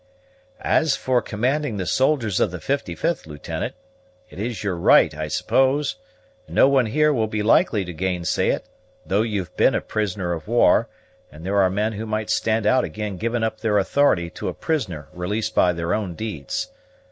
"As 0.63 0.95
for 0.95 1.21
commanding 1.21 1.77
the 1.77 1.85
soldiers 1.85 2.39
of 2.39 2.49
the 2.49 2.57
55th, 2.57 3.27
Lieutenant, 3.27 3.75
it 4.31 4.39
is 4.39 4.63
your 4.63 4.73
right, 4.73 5.13
I 5.15 5.27
suppose, 5.27 5.97
and 6.47 6.55
no 6.55 6.67
one 6.67 6.87
here 6.87 7.13
will 7.13 7.27
be 7.27 7.43
likely 7.43 7.85
to 7.85 7.93
gainsay 7.93 8.49
it; 8.49 8.65
though 9.05 9.21
you've 9.21 9.55
been 9.55 9.75
a 9.75 9.79
prisoner 9.81 10.33
of 10.33 10.47
war, 10.47 10.89
and 11.31 11.45
there 11.45 11.61
are 11.61 11.69
men 11.69 11.93
who 11.93 12.07
might 12.07 12.31
stand 12.31 12.65
out 12.65 12.83
ag'in 12.83 13.17
giving 13.17 13.43
up 13.43 13.59
their 13.59 13.77
authority 13.77 14.31
to 14.31 14.47
a 14.47 14.55
prisoner 14.55 15.07
released 15.13 15.53
by 15.53 15.71
their 15.71 15.93
own 15.93 16.15
deeds. 16.15 16.71